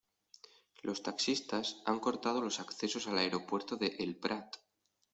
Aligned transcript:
Los 0.81 1.03
taxistas 1.03 1.77
han 1.85 1.99
cortado 1.99 2.41
los 2.41 2.59
accesos 2.59 3.05
al 3.07 3.19
aeropuerto 3.19 3.75
de 3.77 3.97
El 3.99 4.15
Prat. 4.15 4.55